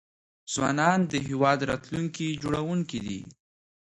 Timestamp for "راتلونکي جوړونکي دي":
1.69-3.19